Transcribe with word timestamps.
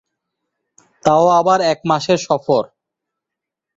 তাও 1.05 1.25
আবার 1.39 1.59
এক 1.71 1.79
মাসের 1.85 2.19
সফর। 2.19 2.63